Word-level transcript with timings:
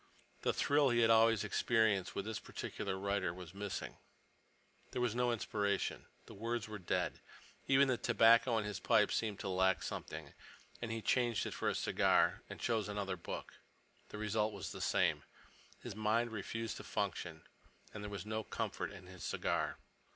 The 0.41 0.51
thrill 0.51 0.89
he 0.89 1.01
had 1.01 1.11
always 1.11 1.43
experienced 1.43 2.15
with 2.15 2.25
this 2.25 2.39
particular 2.39 2.97
writer 2.97 3.31
was 3.31 3.53
missing. 3.53 3.97
There 4.93 4.99
was 4.99 5.13
no 5.13 5.31
inspiration. 5.31 6.07
The 6.25 6.33
words 6.33 6.67
were 6.67 6.79
dead. 6.79 7.19
Even 7.67 7.87
the 7.87 7.97
tobacco 7.99 8.57
in 8.57 8.65
his 8.65 8.79
pipe 8.79 9.11
seemed 9.11 9.39
to 9.41 9.47
lack 9.47 9.83
something, 9.83 10.33
and 10.81 10.91
he 10.91 11.03
changed 11.03 11.45
it 11.45 11.53
for 11.53 11.69
a 11.69 11.75
cigar—and 11.75 12.59
chose 12.59 12.89
another 12.89 13.15
book. 13.15 13.53
The 14.09 14.17
result 14.17 14.53
was 14.53 14.71
the 14.71 14.81
same. 14.81 15.21
His 15.81 15.95
mind 15.95 16.31
refused 16.31 16.77
to 16.77 16.83
function, 16.83 17.43
and 17.93 18.03
there 18.03 18.09
was 18.09 18.25
no 18.25 18.43
comfort 18.43 18.91
in 18.91 19.05
his 19.05 19.23
cigar. 19.23 19.77